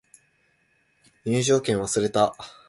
[1.25, 2.33] 入場券忘れた